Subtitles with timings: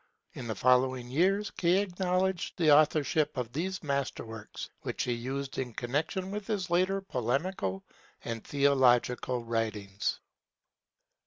[0.33, 1.79] In the following years, K.
[1.79, 7.83] acknowledged the authorship of these masterworks, which he used in connection with his later polemical
[8.25, 10.19] and theological writings.